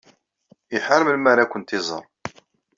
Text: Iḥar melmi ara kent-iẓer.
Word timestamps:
Iḥar 0.75 1.01
melmi 1.03 1.29
ara 1.31 1.49
kent-iẓer. 1.51 2.03